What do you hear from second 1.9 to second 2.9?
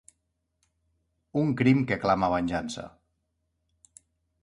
que clama venjança.